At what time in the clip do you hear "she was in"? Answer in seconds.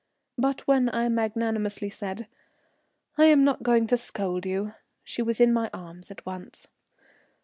5.03-5.53